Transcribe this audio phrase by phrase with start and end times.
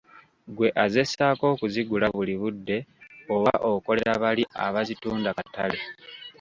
[0.51, 2.77] Ggwe azessaako okuzigula buli budde
[3.35, 5.79] oba okolera bali abazitunda katale.